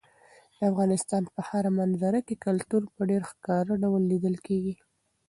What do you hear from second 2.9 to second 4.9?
په ډېر ښکاره ډول لیدل کېږي.